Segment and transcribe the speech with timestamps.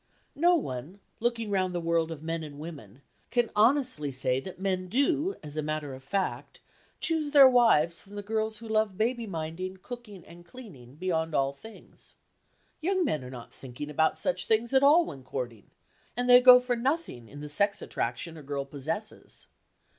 [0.33, 4.87] No one, looking round the world of men and women, can honestly say that men
[4.87, 6.59] do as a matter of fact
[6.99, 11.53] choose their wives from the girls who love baby minding, cooking and cleaning beyond all
[11.53, 12.15] things.
[12.81, 15.69] Young men are not thinking about such things at all when courting,
[16.17, 19.45] and they go for nothing in the sex attraction a girl possesses.